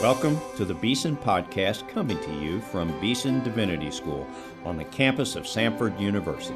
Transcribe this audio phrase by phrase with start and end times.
[0.00, 4.28] Welcome to the Beeson Podcast coming to you from Beeson Divinity School
[4.64, 6.54] on the campus of Samford University.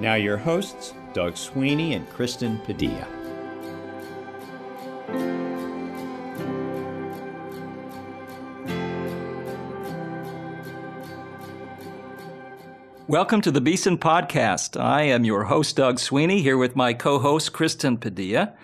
[0.00, 3.06] Now, your hosts, Doug Sweeney and Kristen Padilla.
[13.06, 14.80] Welcome to the Beeson Podcast.
[14.80, 18.54] I am your host, Doug Sweeney, here with my co host, Kristen Padilla.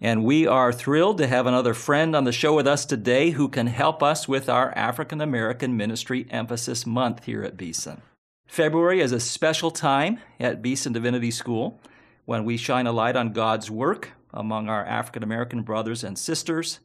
[0.00, 3.48] And we are thrilled to have another friend on the show with us today who
[3.48, 8.00] can help us with our African American Ministry Emphasis Month here at Beeson.
[8.46, 11.78] February is a special time at Beeson Divinity School
[12.24, 16.80] when we shine a light on God's work among our African American brothers and sisters.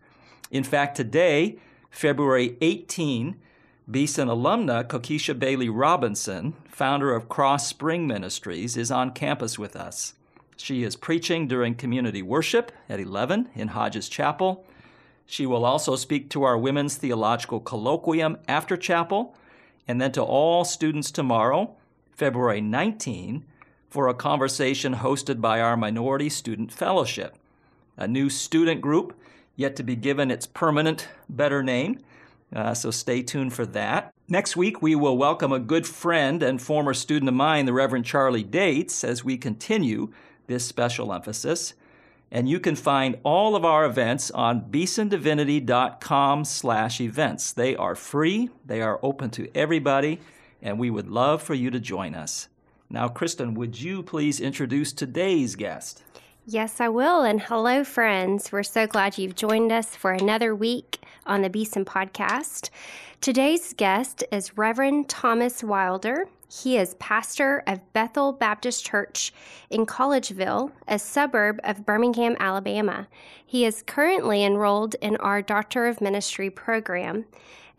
[0.52, 1.58] In fact, today,
[1.90, 3.38] February 18,
[3.90, 10.16] Beeson alumna Kokisha Bailey Robinson, founder of Cross Spring Ministries, is on campus with us.
[10.58, 14.66] She is preaching during community worship at 11 in Hodges Chapel.
[15.26, 19.36] She will also speak to our Women's Theological Colloquium after chapel,
[19.88, 21.76] and then to all students tomorrow,
[22.14, 23.44] February 19,
[23.90, 27.36] for a conversation hosted by our Minority Student Fellowship,
[27.98, 29.18] a new student group
[29.56, 32.00] yet to be given its permanent, better name.
[32.54, 34.14] Uh, so stay tuned for that.
[34.28, 38.06] Next week, we will welcome a good friend and former student of mine, the Reverend
[38.06, 40.12] Charlie Dates, as we continue
[40.48, 41.74] this special emphasis.
[42.32, 47.54] And you can find all of our events on beesondivinity.com slash events.
[47.54, 50.20] They are free, they are open to everybody,
[50.62, 52.48] and we would love for you to join us.
[52.90, 56.04] Now, Kristen, would you please introduce today's guest?
[56.48, 57.24] Yes, I will.
[57.24, 58.52] And hello, friends.
[58.52, 62.70] We're so glad you've joined us for another week on the Beeson podcast.
[63.26, 66.28] Today's guest is Reverend Thomas Wilder.
[66.48, 69.34] He is pastor of Bethel Baptist Church
[69.72, 73.08] in Collegeville, a suburb of Birmingham, Alabama.
[73.44, 77.26] He is currently enrolled in our Doctor of Ministry program,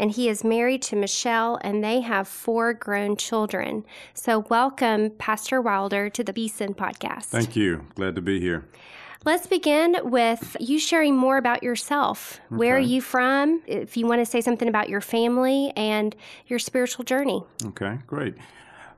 [0.01, 3.85] and he is married to Michelle, and they have four grown children.
[4.15, 7.27] So, welcome, Pastor Wilder, to the Beeson podcast.
[7.27, 7.87] Thank you.
[7.95, 8.65] Glad to be here.
[9.25, 12.41] Let's begin with you sharing more about yourself.
[12.47, 12.57] Okay.
[12.57, 13.63] Where are you from?
[13.67, 16.15] If you want to say something about your family and
[16.47, 17.43] your spiritual journey.
[17.65, 18.35] Okay, great.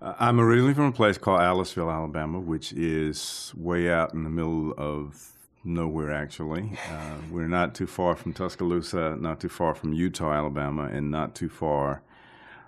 [0.03, 4.31] Uh, I'm originally from a place called Aliceville, Alabama, which is way out in the
[4.31, 5.33] middle of
[5.65, 6.79] nowhere, actually.
[6.91, 11.35] Uh, we're not too far from Tuscaloosa, not too far from Eutaw, Alabama, and not
[11.35, 12.03] too far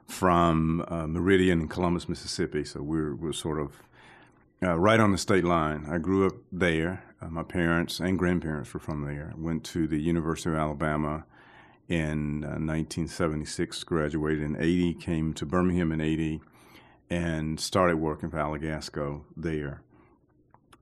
[0.07, 2.65] from uh, Meridian and Columbus, Mississippi.
[2.65, 3.83] So we're, we're sort of
[4.63, 5.87] uh, right on the state line.
[5.91, 7.05] I grew up there.
[7.21, 9.33] Uh, my parents and grandparents were from there.
[9.37, 11.25] Went to the University of Alabama
[11.89, 16.41] in 1976, uh, graduated in 80, came to Birmingham in 80
[17.11, 19.83] and started working for Alagasco there.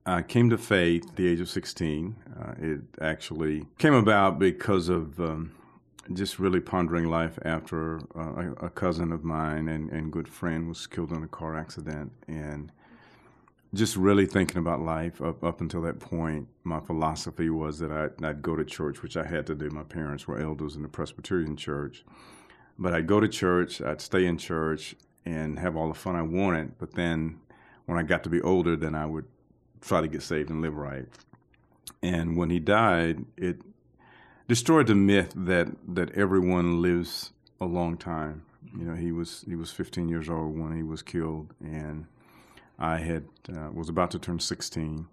[0.05, 2.15] I came to faith at the age of 16.
[2.39, 5.51] Uh, it actually came about because of um,
[6.13, 10.67] just really pondering life after uh, a, a, cousin of mine and, and good friend
[10.67, 12.11] was killed in a car accident.
[12.27, 12.71] And
[13.73, 18.23] just really thinking about life up, up until that point, my philosophy was that I'd,
[18.23, 19.69] I'd go to church, which I had to do.
[19.69, 22.03] My parents were elders in the Presbyterian church.
[22.77, 26.21] But I'd go to church, I'd stay in church, and have all the fun I
[26.21, 26.77] wanted.
[26.79, 27.39] But then
[27.85, 29.25] when I got to be older, then I would
[29.81, 31.05] try to get saved and live right.
[32.01, 33.61] And when he died, it
[34.47, 38.43] destroyed the myth that that everyone lives a long time.
[38.77, 42.05] You know, he was he was 15 years old when he was killed, and
[42.79, 45.05] I had uh, was about to turn 16,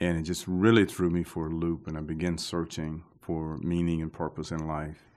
[0.00, 1.88] and it just really threw me for a loop.
[1.88, 5.10] And I began searching for meaning and purpose in life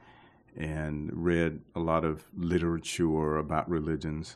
[0.55, 4.35] and read a lot of literature about religions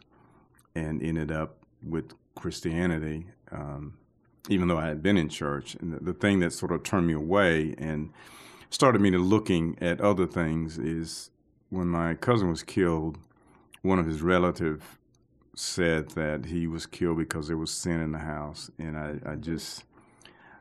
[0.76, 3.98] and ended up with Christianity, um,
[4.50, 5.76] even though I had been in church.
[5.82, 8.12] And the, the, thing that sort of turned me away and
[8.70, 11.32] started me to looking at other things is
[11.70, 13.18] when my cousin was killed,
[13.82, 14.86] one of his relatives
[15.56, 18.72] said that he was killed because there was sin in the house.
[18.78, 19.84] And I, I just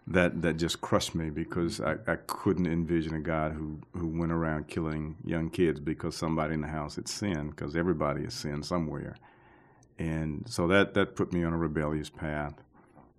[0.07, 4.33] that that just crushed me because I, I couldn't envision a God who, who went
[4.33, 8.67] around killing young kids because somebody in the house had sinned, because everybody has sinned
[8.67, 9.17] somewhere.
[9.99, 12.55] And so that, that put me on a rebellious path,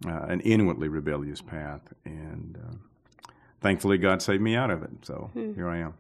[0.06, 1.82] uh, an inwardly rebellious path.
[2.04, 3.32] And uh,
[3.62, 4.90] thankfully, God saved me out of it.
[5.04, 5.54] So hmm.
[5.54, 5.94] here I am.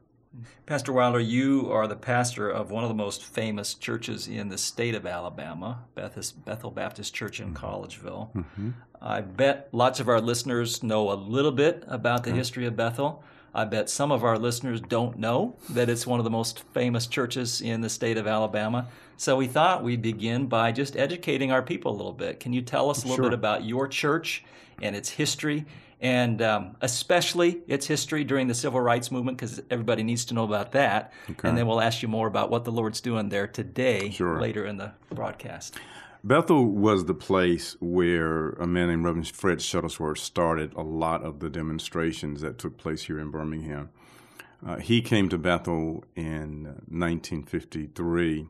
[0.66, 4.58] Pastor Wilder, you are the pastor of one of the most famous churches in the
[4.58, 7.66] state of Alabama, Bethel Baptist Church in mm-hmm.
[7.66, 8.34] Collegeville.
[8.34, 8.70] Mm-hmm.
[9.02, 13.24] I bet lots of our listeners know a little bit about the history of Bethel.
[13.54, 17.08] I bet some of our listeners don't know that it's one of the most famous
[17.08, 18.88] churches in the state of Alabama.
[19.18, 22.40] So we thought we'd begin by just educating our people a little bit.
[22.40, 23.32] Can you tell us a little sure.
[23.32, 24.46] bit about your church
[24.82, 25.66] and its history
[26.02, 30.44] and um, especially its history during the civil rights movement, because everybody needs to know
[30.44, 31.14] about that.
[31.30, 31.48] Okay.
[31.48, 34.42] And then we'll ask you more about what the Lord's doing there today Sure.
[34.42, 35.76] later in the broadcast.
[36.24, 41.40] Bethel was the place where a man named Reverend Fred Shuttlesworth started a lot of
[41.40, 43.90] the demonstrations that took place here in Birmingham.
[44.66, 48.48] Uh, he came to Bethel in 1953,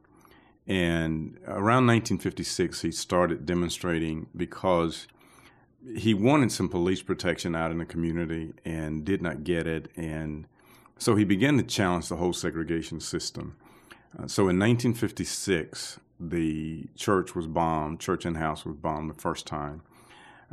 [0.67, 5.07] and around 1956, he started demonstrating because
[5.95, 9.89] he wanted some police protection out in the community and did not get it.
[9.95, 10.45] And
[10.97, 13.55] so he began to challenge the whole segregation system.
[14.17, 19.47] Uh, so in 1956, the church was bombed, church and house was bombed the first
[19.47, 19.81] time.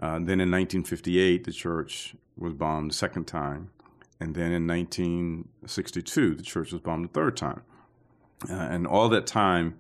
[0.01, 3.71] Uh, then in 1958, the church was bombed the second time.
[4.21, 7.63] And then in 1962, the church was bombed the third time.
[8.49, 9.79] Uh, and all that time,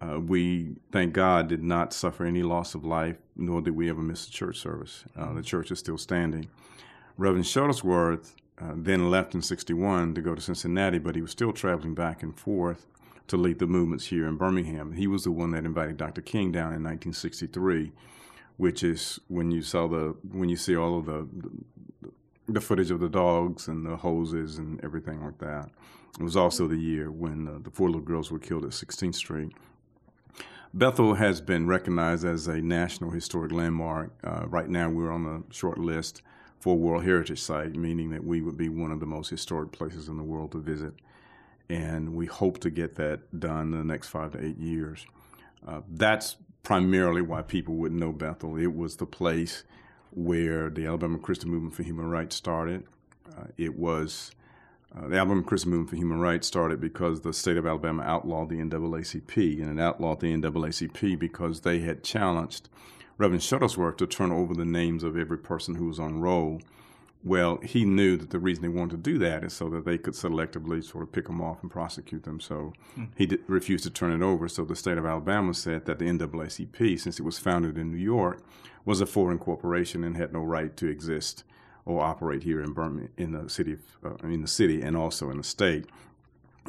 [0.00, 4.00] uh, we, thank God, did not suffer any loss of life, nor did we ever
[4.00, 5.04] miss a church service.
[5.16, 6.48] Uh, the church is still standing.
[7.16, 11.52] Reverend Shuttlesworth uh, then left in 61 to go to Cincinnati, but he was still
[11.52, 12.86] traveling back and forth
[13.26, 14.92] to lead the movements here in Birmingham.
[14.92, 16.22] He was the one that invited Dr.
[16.22, 17.92] King down in 1963,
[18.56, 21.28] which is when you saw the when you see all of the
[22.48, 25.68] the footage of the dogs and the hoses and everything like that.
[26.18, 29.14] It was also the year when uh, the four little girls were killed at 16th
[29.14, 29.52] Street.
[30.74, 34.12] Bethel has been recognized as a National Historic Landmark.
[34.22, 36.22] Uh, right now, we're on the short list
[36.60, 40.08] for World Heritage Site, meaning that we would be one of the most historic places
[40.08, 40.92] in the world to visit.
[41.70, 45.06] And we hope to get that done in the next five to eight years.
[45.66, 48.56] Uh, that's primarily why people would know Bethel.
[48.56, 49.64] It was the place
[50.10, 52.84] where the Alabama Christian Movement for Human Rights started.
[53.30, 54.32] Uh, it was
[54.96, 58.48] uh, the Alabama Christian Movement for Human Rights started because the state of Alabama outlawed
[58.48, 62.68] the NAACP, and it outlawed the NAACP because they had challenged
[63.18, 66.62] Reverend Shuttlesworth to turn over the names of every person who was on roll.
[67.24, 69.98] Well, he knew that the reason they wanted to do that is so that they
[69.98, 72.38] could selectively sort of pick them off and prosecute them.
[72.40, 72.72] So
[73.16, 74.48] he did, refused to turn it over.
[74.48, 77.98] So the state of Alabama said that the NAACP, since it was founded in New
[77.98, 78.40] York,
[78.84, 81.42] was a foreign corporation and had no right to exist
[81.88, 85.30] or operate here in Birmingham, in the city, of, uh, in the city, and also
[85.30, 85.86] in the state.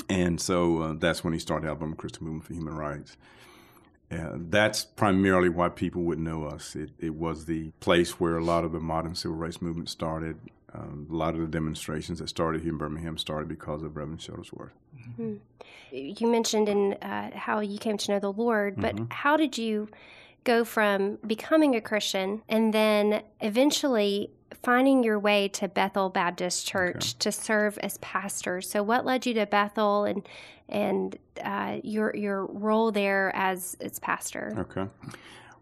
[0.07, 3.17] And so uh, that's when he started Alabama Christian Movement for Human Rights.
[4.09, 6.75] Uh, that's primarily why people would know us.
[6.75, 10.37] It, it, was the place where a lot of the modern civil rights movement started.
[10.73, 14.21] Um, a lot of the demonstrations that started here in Birmingham started because of Reverend
[14.21, 14.71] Shuttlesworth.
[14.97, 15.35] Mm-hmm.
[15.91, 19.05] You mentioned in uh, how you came to know the Lord, but mm-hmm.
[19.11, 19.89] how did you
[20.43, 24.31] go from becoming a Christian and then eventually
[24.63, 27.15] finding your way to Bethel Baptist Church okay.
[27.19, 28.61] to serve as pastor.
[28.61, 30.27] So, what led you to Bethel and
[30.67, 34.53] and uh, your your role there as its pastor?
[34.57, 34.87] Okay.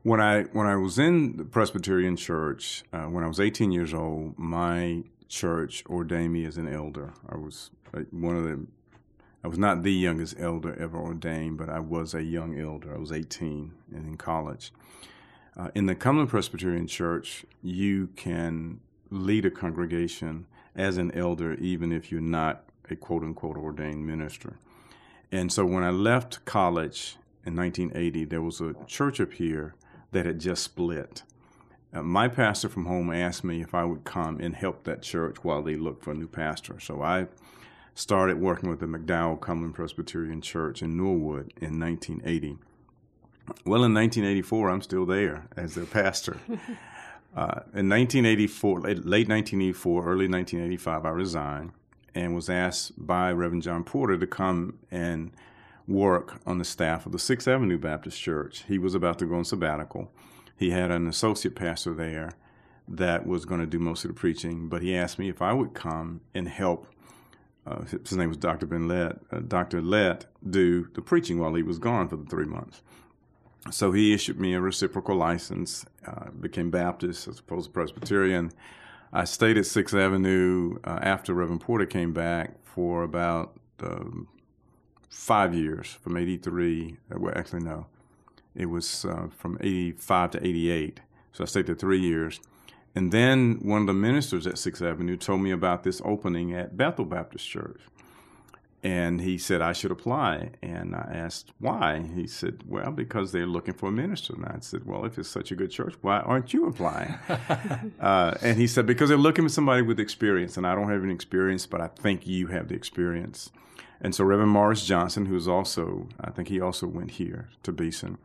[0.03, 3.93] When I when I was in the Presbyterian Church, uh, when I was 18 years
[3.93, 7.13] old, my church ordained me as an elder.
[7.27, 8.65] I was uh, one of the
[9.43, 12.93] I was not the youngest elder ever ordained, but I was a young elder.
[12.93, 14.71] I was 18 and in college.
[15.55, 18.79] Uh, in the Cumberland Presbyterian Church, you can
[19.09, 20.45] lead a congregation
[20.75, 24.57] as an elder, even if you're not a quote unquote ordained minister.
[25.31, 29.75] And so when I left college in 1980, there was a church up here
[30.11, 31.23] that had just split.
[31.93, 35.37] Uh, my pastor from home asked me if I would come and help that church
[35.43, 36.79] while they looked for a new pastor.
[36.79, 37.27] So I
[37.97, 42.57] started working with the McDowell Cumberland Presbyterian Church in Norwood in 1980.
[43.65, 46.37] Well, in 1984, I'm still there as their pastor.
[47.35, 51.71] Uh, in 1984, late, late 1984, early 1985, I resigned
[52.15, 55.29] and was asked by Reverend John Porter to come and
[55.87, 58.63] work on the staff of the Sixth Avenue Baptist Church.
[58.67, 60.09] He was about to go on sabbatical.
[60.57, 62.31] He had an associate pastor there
[62.87, 65.53] that was going to do most of the preaching, but he asked me if I
[65.53, 66.87] would come and help.
[67.67, 68.65] Uh, his name was Dr.
[68.65, 69.81] Ben Lett, uh, Dr.
[69.81, 72.81] Lett, do the preaching while he was gone for the three months.
[73.71, 78.51] So he issued me a reciprocal license, uh, became Baptist as opposed to Presbyterian.
[79.11, 84.27] I stayed at Sixth Avenue uh, after Reverend Porter came back for about um,
[85.09, 87.87] five years, from 83, uh, well, actually, no,
[88.55, 91.01] it was uh, from 85 to 88.
[91.33, 92.39] So I stayed there three years.
[92.97, 96.75] And then one of the ministers at Sixth Avenue told me about this opening at
[96.75, 97.79] Bethel Baptist Church.
[98.81, 100.53] And he said I should apply.
[100.63, 102.01] And I asked why.
[102.15, 104.33] He said, Well, because they're looking for a minister.
[104.33, 107.13] And I said, Well, if it's such a good church, why aren't you applying?
[107.99, 110.57] uh, and he said, Because they're looking for somebody with experience.
[110.57, 113.51] And I don't have any experience, but I think you have the experience.
[114.01, 118.17] And so Reverend Morris Johnson, who's also, I think he also went here to Beeson,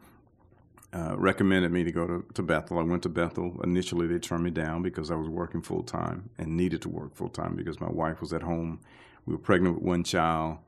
[0.94, 2.78] uh, recommended me to go to, to Bethel.
[2.78, 3.58] I went to Bethel.
[3.64, 7.14] Initially, they turned me down because I was working full time and needed to work
[7.14, 8.80] full time because my wife was at home.
[9.24, 10.58] We were pregnant with one child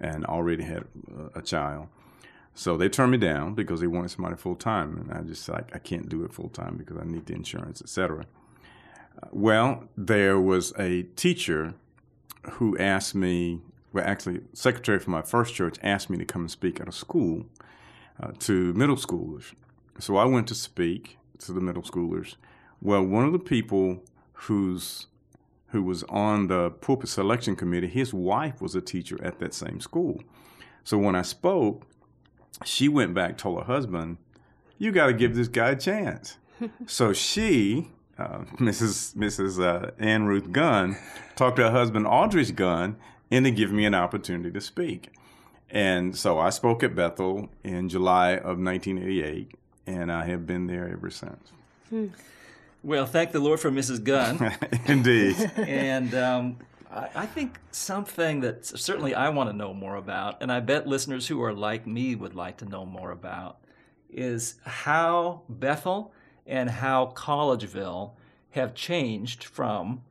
[0.00, 0.84] and already had
[1.16, 1.88] uh, a child.
[2.54, 5.74] So they turned me down because they wanted somebody full time, and I just like
[5.74, 8.26] I can't do it full time because I need the insurance, etc.
[9.22, 11.74] Uh, well, there was a teacher
[12.52, 13.60] who asked me.
[13.92, 16.92] Well, actually, secretary for my first church asked me to come and speak at a
[16.92, 17.44] school
[18.20, 19.52] uh, to middle schoolers.
[19.98, 22.36] So I went to speak to the middle schoolers.
[22.80, 24.02] Well, one of the people
[24.32, 25.06] who's
[25.68, 29.80] who was on the pulpit selection committee, his wife was a teacher at that same
[29.80, 30.22] school.
[30.84, 31.86] So when I spoke,
[32.64, 34.18] she went back told her husband,
[34.78, 36.36] "You got to give this guy a chance."
[36.86, 39.14] so she, uh, Mrs.
[39.14, 39.62] Mrs.
[39.62, 40.96] Uh, Ann Ruth Gunn,
[41.36, 42.96] talked to her husband Aldrich Gunn
[43.30, 45.10] into giving me an opportunity to speak.
[45.72, 49.52] And so I spoke at Bethel in July of 1988,
[49.86, 51.50] and I have been there ever since.
[51.88, 52.08] Hmm.
[52.82, 54.04] Well, thank the Lord for Mrs.
[54.04, 54.54] Gunn.
[54.86, 55.36] Indeed.
[55.56, 56.58] and um,
[56.90, 60.86] I, I think something that certainly I want to know more about, and I bet
[60.86, 63.56] listeners who are like me would like to know more about,
[64.10, 66.12] is how Bethel
[66.46, 68.12] and how Collegeville
[68.50, 70.02] have changed from,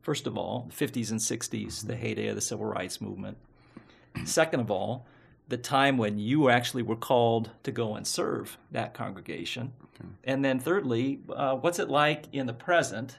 [0.00, 3.36] first of all, the 50s and 60s, the heyday of the civil rights movement.
[4.24, 5.06] Second of all,
[5.48, 9.72] the time when you actually were called to go and serve that congregation.
[9.82, 10.08] Okay.
[10.24, 13.18] And then thirdly, uh, what's it like in the present?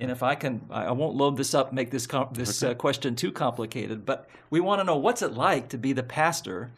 [0.00, 2.72] And if I can, I won't load this up, make this com- this okay.
[2.72, 4.04] uh, question too complicated.
[4.04, 6.70] But we want to know what's it like to be the pastor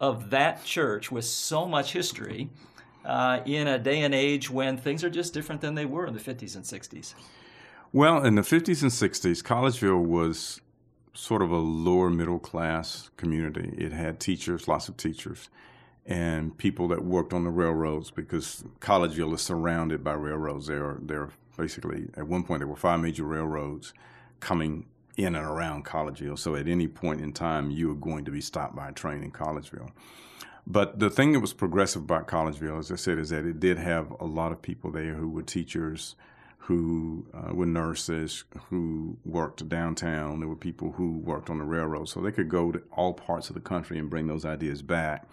[0.00, 2.48] of that church with so much history
[3.04, 6.14] uh, in a day and age when things are just different than they were in
[6.14, 7.14] the 50s and 60s.
[7.92, 10.60] Well, in the 50s and 60s, Collegeville was
[11.14, 13.74] sort of a lower middle class community.
[13.78, 15.48] It had teachers, lots of teachers,
[16.04, 20.66] and people that worked on the railroads because Collegeville is surrounded by railroads.
[20.66, 23.94] There are there are basically at one point there were five major railroads
[24.40, 26.38] coming in and around Collegeville.
[26.38, 29.22] So at any point in time, you were going to be stopped by a train
[29.22, 29.90] in Collegeville.
[30.66, 33.78] But the thing that was progressive about Collegeville, as I said, is that it did
[33.78, 36.16] have a lot of people there who were teachers,
[36.66, 40.40] who uh, were nurses, who worked downtown.
[40.40, 42.08] There were people who worked on the railroad.
[42.08, 45.28] So they could go to all parts of the country and bring those ideas back.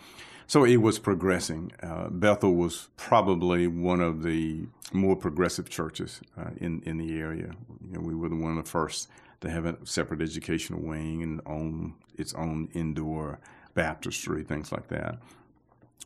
[0.45, 1.71] So it was progressing.
[1.81, 7.51] Uh, Bethel was probably one of the more progressive churches uh, in, in the area.
[7.89, 9.07] You know, we were the, one of the first
[9.39, 13.39] to have a separate educational wing and own its own indoor
[13.73, 15.17] baptistry, things like that.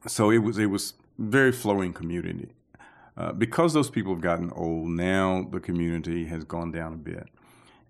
[0.05, 2.49] So it was it was very flowing community.
[3.17, 7.29] Uh, because those people have gotten old, now the community has gone down a bit.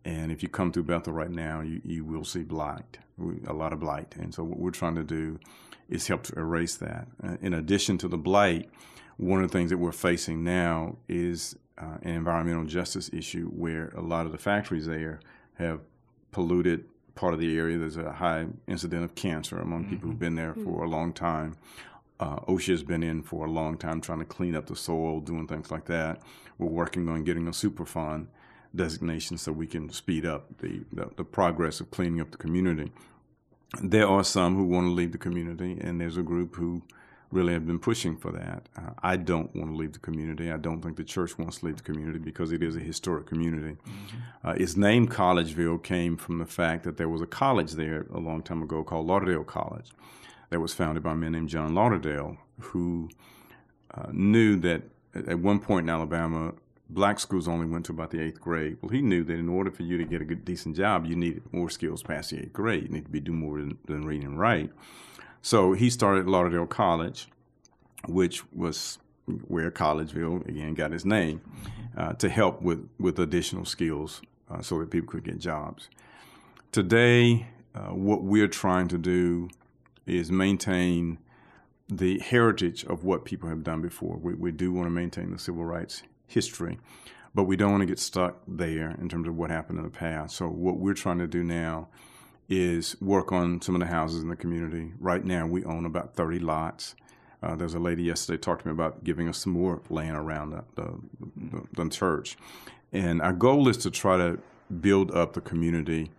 [0.04, 3.00] And if you come through Bethel right now, you, you will see blight,
[3.48, 4.16] a lot of blight.
[4.20, 5.40] And so what we're trying to do
[5.90, 7.08] is help to erase that.
[7.24, 8.70] Uh, in addition to the blight,
[9.18, 13.90] one of the things that we're facing now is uh, an environmental justice issue where
[13.96, 15.20] a lot of the factories there
[15.56, 15.82] have
[16.32, 17.78] polluted part of the area.
[17.78, 19.90] There's a high incident of cancer among mm-hmm.
[19.92, 21.56] people who've been there for a long time.
[22.20, 25.48] Uh, OSHA's been in for a long time trying to clean up the soil, doing
[25.48, 26.22] things like that.
[26.58, 28.28] We're working on getting a Superfund
[28.74, 32.92] designation so we can speed up the, the, the progress of cleaning up the community.
[33.82, 36.84] There are some who want to leave the community, and there's a group who
[37.32, 38.70] really have been pushing for that.
[38.78, 40.52] Uh, I don't want to leave the community.
[40.52, 43.26] I don't think the church wants to leave the community because it is a historic
[43.26, 43.76] community.
[43.86, 44.48] Mm-hmm.
[44.48, 48.20] Uh, its name, Collegeville, came from the fact that there was a college there a
[48.20, 49.92] long time ago called Lauderdale College
[50.56, 53.10] that was founded by a man named John Lauderdale, who
[53.94, 54.84] uh, knew that
[55.14, 56.54] at one point in Alabama,
[56.90, 58.78] black schools only went to about the eighth grade.
[58.82, 61.18] Well, he knew that in order for you to get a good, decent job, you
[61.18, 62.84] needed more skills past the eighth grade.
[62.84, 64.72] You need to be doing more than, than read and write.
[65.42, 67.28] So he started Lauderdale College,
[68.08, 71.42] which was where Collegeville again got its name,
[71.98, 75.90] uh, to help with, with additional skills uh, so that people could get jobs.
[76.72, 79.50] Today, uh, what we're trying to do
[80.06, 81.18] is maintain
[81.88, 84.18] the heritage of what people have done before.
[84.18, 86.80] We, we do want to maintain the civil rights history,
[87.34, 89.92] but we don't want to get stuck there in terms of what happened in the
[89.92, 90.36] past.
[90.36, 91.90] So, what we're trying to do now
[92.50, 94.94] is work on some of the houses in the community.
[95.00, 96.96] Right now, we own about 30 lots.
[97.42, 100.52] Uh, there's a lady yesterday talked to me about giving us some more land around
[100.52, 101.00] the, the,
[101.36, 102.38] the, the church.
[102.92, 104.40] And our goal is to try to
[104.80, 106.12] build up the community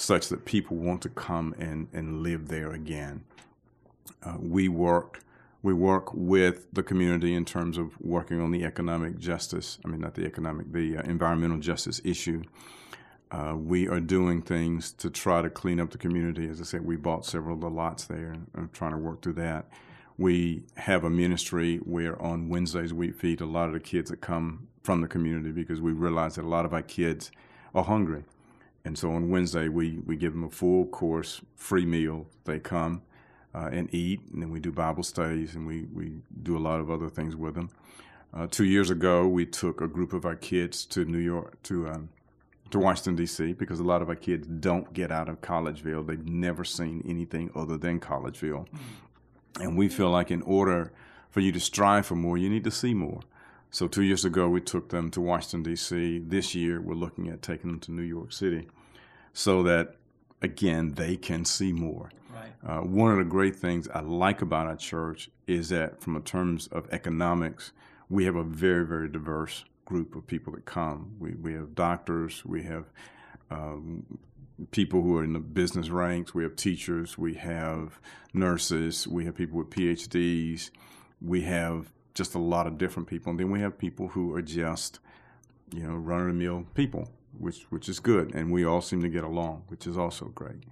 [0.00, 3.22] such that people want to come and, and live there again.
[4.22, 5.22] Uh, we work
[5.62, 9.78] we work with the community in terms of working on the economic justice.
[9.84, 12.44] I mean, not the economic, the uh, environmental justice issue.
[13.30, 16.48] Uh, we are doing things to try to clean up the community.
[16.48, 19.20] As I said, we bought several of the lots there and, and trying to work
[19.20, 19.68] through that.
[20.16, 24.22] We have a ministry where on Wednesdays we feed a lot of the kids that
[24.22, 27.30] come from the community because we realize that a lot of our kids
[27.74, 28.24] are hungry.
[28.84, 32.26] And so on Wednesday, we, we give them a full course, free meal.
[32.44, 33.02] They come
[33.54, 36.80] uh, and eat, and then we do Bible studies and we, we do a lot
[36.80, 37.70] of other things with them.
[38.32, 41.88] Uh, two years ago, we took a group of our kids to New York, to
[41.88, 42.08] um,
[42.70, 43.52] to Washington D.C.
[43.54, 46.06] because a lot of our kids don't get out of Collegeville.
[46.06, 49.62] They've never seen anything other than Collegeville, mm-hmm.
[49.62, 50.92] and we feel like in order
[51.30, 53.20] for you to strive for more, you need to see more.
[53.70, 56.18] So two years ago, we took them to Washington D.C.
[56.26, 58.68] This year, we're looking at taking them to New York City,
[59.32, 59.96] so that
[60.42, 62.10] again they can see more.
[62.32, 62.52] Right.
[62.66, 66.20] Uh, one of the great things I like about our church is that, from a
[66.20, 67.72] terms of economics,
[68.08, 71.14] we have a very very diverse group of people that come.
[71.20, 72.86] We we have doctors, we have
[73.52, 74.18] um,
[74.72, 78.00] people who are in the business ranks, we have teachers, we have
[78.34, 80.70] nurses, we have people with PhDs,
[81.20, 84.42] we have just a lot of different people, and then we have people who are
[84.42, 85.00] just
[85.72, 89.02] you know run of the mill people, which which is good, and we all seem
[89.02, 90.64] to get along, which is also great.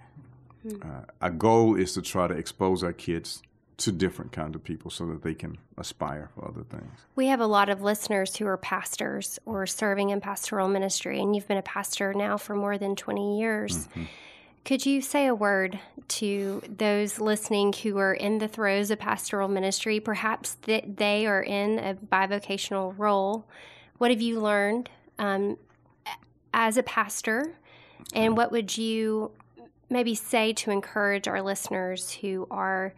[0.66, 0.88] Mm-hmm.
[0.88, 3.42] Uh, our goal is to try to expose our kids
[3.78, 7.06] to different kinds of people so that they can aspire for other things.
[7.14, 11.34] We have a lot of listeners who are pastors or serving in pastoral ministry, and
[11.34, 13.86] you've been a pastor now for more than 20 years.
[13.86, 14.02] Mm-hmm.
[14.68, 19.48] Could you say a word to those listening who are in the throes of pastoral
[19.48, 19.98] ministry?
[19.98, 23.46] Perhaps that they are in a bivocational role.
[23.96, 25.56] What have you learned um,
[26.52, 27.56] as a pastor?
[28.12, 29.30] And what would you
[29.88, 32.92] maybe say to encourage our listeners who are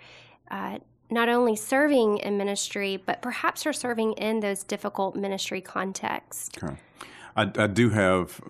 [0.51, 6.51] uh, not only serving in ministry, but perhaps are serving in those difficult ministry contexts.
[6.61, 6.75] Okay.
[7.37, 8.41] I, I do have,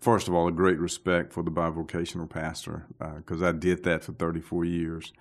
[0.00, 4.04] first of all, a great respect for the bivocational pastor because uh, I did that
[4.04, 5.12] for 34 years.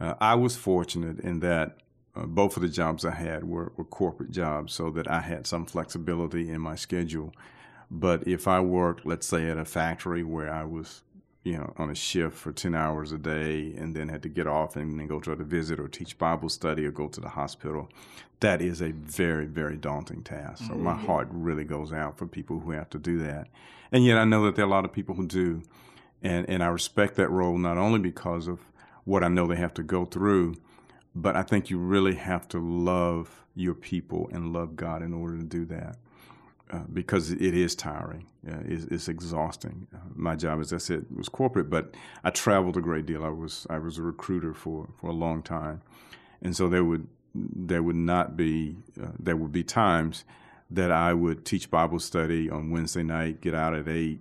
[0.00, 1.78] Uh, I was fortunate in that
[2.14, 5.46] uh, both of the jobs I had were, were, corporate jobs, so that I had
[5.46, 7.32] some flexibility in my schedule.
[7.90, 11.02] But if I worked, let's say, at a factory where I was
[11.48, 14.46] you know, on a shift for 10 hours a day and then had to get
[14.46, 17.28] off and then go try to visit or teach Bible study or go to the
[17.30, 17.88] hospital,
[18.40, 20.64] that is a very, very daunting task.
[20.64, 20.84] So mm-hmm.
[20.84, 23.48] my heart really goes out for people who have to do that.
[23.90, 25.62] And yet I know that there are a lot of people who do.
[26.22, 28.60] And, and I respect that role not only because of
[29.04, 30.56] what I know they have to go through,
[31.14, 35.38] but I think you really have to love your people and love God in order
[35.38, 35.96] to do that.
[36.70, 38.26] Uh, because it is tiring.
[38.46, 39.86] Uh, it's, it's, exhausting.
[39.94, 43.24] Uh, my job, as I said, was corporate, but I traveled a great deal.
[43.24, 45.80] I was I was a recruiter for, for a long time,
[46.42, 50.24] and so there would there would not be uh, there would be times
[50.70, 54.20] that I would teach Bible study on Wednesday night, get out at eight,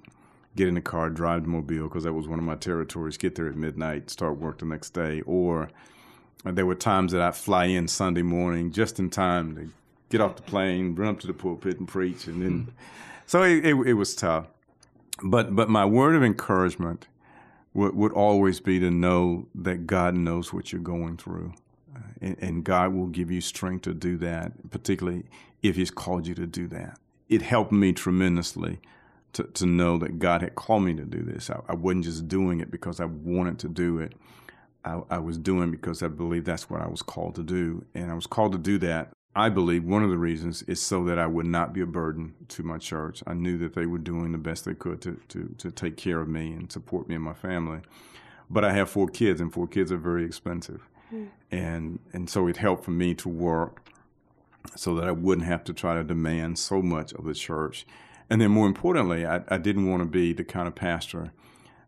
[0.56, 3.18] get in the car, drive to Mobile because that was one of my territories.
[3.18, 5.70] Get there at midnight, start work the next day, or
[6.46, 9.70] there were times that I'd fly in Sunday morning just in time to
[10.10, 12.74] get off the plane, run up to the pulpit and preach, and then
[13.26, 14.48] so it, it, it, was tough.
[15.24, 17.08] But but my word of encouragement
[17.74, 21.54] would, would always be to know that God knows what you're going through,
[21.96, 25.26] uh, and, and, God will give you strength to do that, particularly
[25.62, 27.00] if He's called you to do that.
[27.30, 28.80] It helped me tremendously.
[29.34, 31.52] To, to know that God had called me to do this.
[31.52, 34.14] I, I wasn't just doing it because I wanted to do it.
[34.84, 37.86] I, I, was doing because I believe that's what I was called to do.
[37.94, 41.04] And I was called to do that I believe one of the reasons is so
[41.06, 43.22] that I would not be a burden to my church.
[43.28, 46.20] I knew that they were doing the best they could to, to, to take care
[46.20, 47.82] of me and support me and my family.
[48.50, 50.82] But I have four kids, and four kids are very expensive.
[51.14, 51.28] Mm.
[51.52, 53.88] And, and so it helped for me to work
[54.76, 57.86] so that I wouldn't have to try to demand so much of the church.
[58.32, 61.32] And then more importantly, I, I didn't want to be the kind of pastor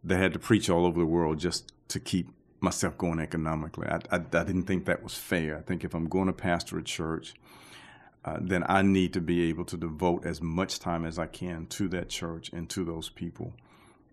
[0.03, 2.29] that had to preach all over the world just to keep
[2.61, 3.87] myself going economically.
[3.87, 5.57] I, I, I, didn't think that was fair.
[5.57, 7.33] I think if I'm going to pastor a church,
[8.25, 11.67] uh, then I need to be able to devote as much time as I can
[11.67, 13.53] to that church and to those people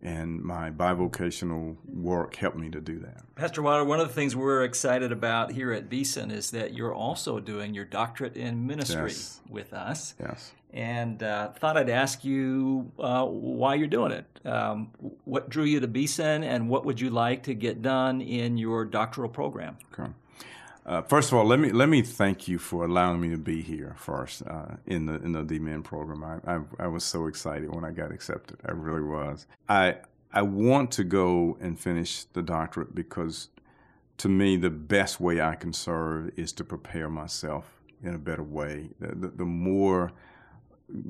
[0.02, 3.22] and my bivocational work helped me to do that.
[3.34, 6.94] Pastor Wilder, one of the things we're excited about here at Beeson is that you're
[6.94, 9.40] also doing your doctorate in ministry yes.
[9.48, 10.14] with us.
[10.20, 10.52] Yes.
[10.72, 14.26] And uh, thought I'd ask you uh, why you're doing it.
[14.46, 14.90] Um,
[15.24, 18.84] what drew you to Beeson, and what would you like to get done in your
[18.84, 19.78] doctoral program?
[19.92, 20.10] Okay.
[20.86, 23.60] Uh, first of all, let me let me thank you for allowing me to be
[23.60, 26.22] here first uh, in the in the DMin program.
[26.22, 28.58] I, I, I was so excited when I got accepted.
[28.64, 29.46] I really was.
[29.68, 29.96] I
[30.32, 33.48] I want to go and finish the doctorate because
[34.18, 38.44] to me the best way I can serve is to prepare myself in a better
[38.44, 38.90] way.
[39.00, 40.12] The, the, the more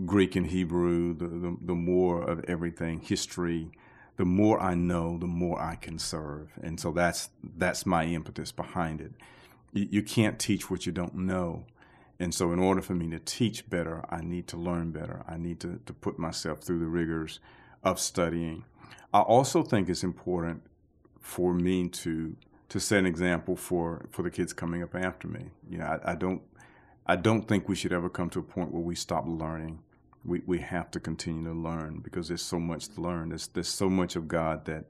[0.06, 3.70] Greek and Hebrew, the, the the more of everything, history,
[4.16, 8.52] the more I know, the more I can serve, and so that's that's my impetus
[8.52, 9.12] behind it
[9.80, 11.64] you, can't teach what you don't know.
[12.18, 15.22] And so, in order for me to teach better, I need to learn better.
[15.28, 17.40] I need to, to put myself through the rigors
[17.84, 18.64] of studying.
[19.12, 20.62] I also think it's important
[21.20, 22.36] for me to
[22.68, 25.50] to set an example for, for the kids coming up after me.
[25.70, 26.42] You know, I, I don't
[27.06, 29.80] I don't think we should ever come to a point where we stop learning.
[30.24, 33.28] We we have to continue to learn because there's so much to learn.
[33.28, 34.86] There's there's so much of God that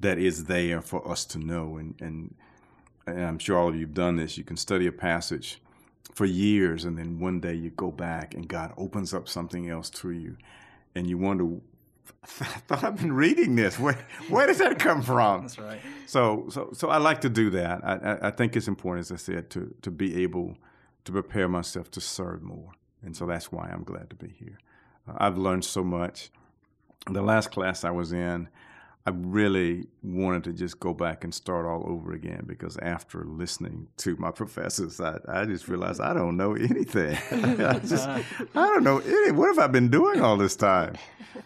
[0.00, 2.34] that is there for us to know and and
[3.06, 4.38] and I'm sure all of you have done this.
[4.38, 5.60] You can study a passage
[6.14, 9.90] for years, and then one day you go back, and God opens up something else
[9.90, 10.36] to you,
[10.94, 11.44] and you wonder,
[12.22, 13.78] I thought I've been reading this.
[13.78, 15.42] Where where does that come from?
[15.42, 15.80] That's right.
[16.06, 17.84] So so so I like to do that.
[17.84, 20.56] I, I think it's important, as I said, to to be able
[21.04, 24.58] to prepare myself to serve more, and so that's why I'm glad to be here.
[25.08, 26.30] Uh, I've learned so much.
[27.10, 28.48] The last class I was in,
[29.06, 33.88] I really wanted to just go back and start all over again because after listening
[33.98, 37.18] to my professors, I, I just realized I don't know anything.
[37.30, 39.32] I just I don't know any.
[39.32, 40.96] What have I been doing all this time?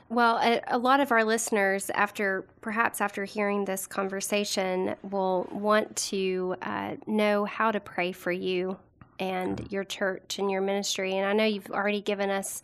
[0.09, 5.97] Well, a, a, lot of our listeners, after perhaps after hearing this conversation, will want
[5.97, 8.79] to uh, know how to pray for you
[9.19, 11.17] and your church and your ministry.
[11.17, 12.63] And I know you've already given us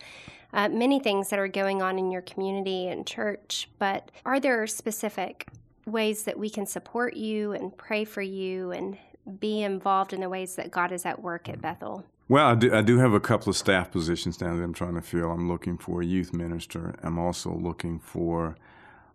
[0.55, 4.67] uh, many things that are going on in your community and church, but are there
[4.67, 5.49] specific
[5.85, 8.97] ways that we can support you and pray for you and
[9.40, 12.05] be involved in the ways that God is at work at Bethel?
[12.29, 14.95] Well, I do, I do have a couple of staff positions now that I'm trying
[14.95, 15.31] to fill.
[15.31, 16.95] I'm looking for a youth minister.
[17.03, 18.57] I'm also looking for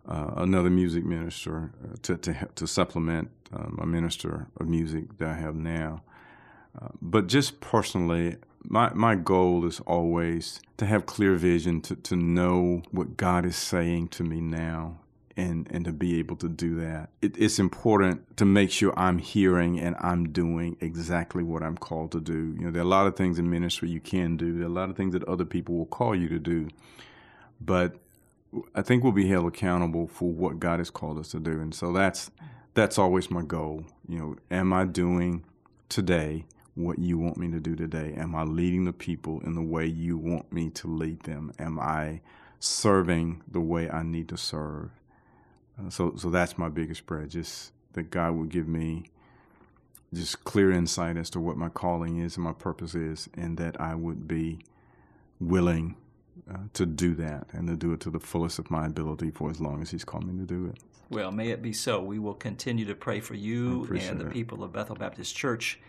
[0.06, 5.28] uh, another music minister uh, to, to, to supplement um, a minister of music that
[5.28, 6.02] I have now.
[6.80, 12.16] Uh, but just personally, my, my goal is always to have clear vision, to, to
[12.16, 14.98] know what God is saying to me now,
[15.36, 17.10] and, and to be able to do that.
[17.22, 22.12] It, it's important to make sure I'm hearing and I'm doing exactly what I'm called
[22.12, 22.54] to do.
[22.58, 24.66] You know, there are a lot of things in ministry you can do, there are
[24.66, 26.68] a lot of things that other people will call you to do.
[27.60, 27.96] But
[28.74, 31.52] I think we'll be held accountable for what God has called us to do.
[31.60, 32.30] And so that's
[32.74, 33.84] that's always my goal.
[34.08, 35.44] You know, am I doing
[35.88, 38.14] today what you want me to do today?
[38.16, 41.52] Am I leading the people in the way you want me to lead them?
[41.58, 42.20] Am I
[42.58, 44.90] serving the way I need to serve?
[45.78, 47.26] Uh, so, so that's my biggest prayer.
[47.26, 49.04] Just that God would give me
[50.12, 53.80] just clear insight as to what my calling is and my purpose is, and that
[53.80, 54.60] I would be
[55.40, 55.96] willing
[56.52, 59.50] uh, to do that and to do it to the fullest of my ability for
[59.50, 60.78] as long as He's called me to do it.
[61.10, 62.00] Well, may it be so.
[62.00, 65.80] We will continue to pray for you and the people of Bethel Baptist Church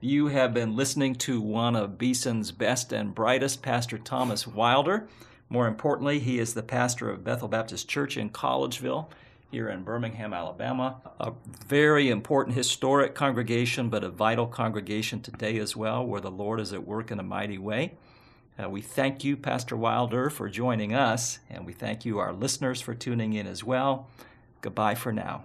[0.00, 5.08] you have been listening to one of Beeson's best and brightest, Pastor Thomas Wilder.
[5.48, 9.08] More importantly, he is the pastor of Bethel Baptist Church in Collegeville
[9.50, 11.00] here in Birmingham, Alabama.
[11.18, 11.32] A
[11.66, 16.72] very important historic congregation, but a vital congregation today as well, where the Lord is
[16.72, 17.94] at work in a mighty way.
[18.62, 22.80] Uh, we thank you, Pastor Wilder, for joining us, and we thank you, our listeners,
[22.80, 24.08] for tuning in as well.
[24.60, 25.44] Goodbye for now.